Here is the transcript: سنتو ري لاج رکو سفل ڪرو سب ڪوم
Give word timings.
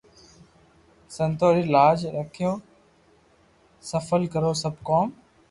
سنتو 1.15 1.47
ري 1.55 1.63
لاج 1.75 1.99
رکو 2.15 2.51
سفل 3.91 4.21
ڪرو 4.33 4.51
سب 4.63 4.73
ڪوم 4.87 5.07